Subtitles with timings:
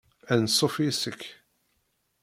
[0.33, 1.21] Anṣuf yes-k.